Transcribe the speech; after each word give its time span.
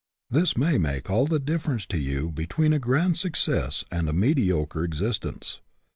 This 0.31 0.57
may 0.57 0.79
make 0.79 1.11
all 1.11 1.27
the 1.27 1.37
difference 1.37 1.85
to 1.85 1.99
you 1.99 2.31
be 2.31 2.47
tween 2.47 2.73
a 2.73 2.79
grand 2.79 3.19
success 3.19 3.83
and 3.91 4.09
a 4.09 4.13
mediocre 4.13 4.81
exis 4.87 5.19
tence. 5.19 5.59